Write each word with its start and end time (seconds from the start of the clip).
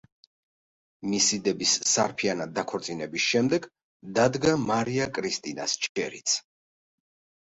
მისი 1.09 1.37
დების 1.47 1.73
სარფიანად 1.89 2.55
დაქორწინების 2.59 3.27
შემდეგ 3.33 3.69
დადგა 4.19 4.57
მარია 4.65 5.11
კრისტინას 5.19 5.77
ჯერიც. 5.85 6.39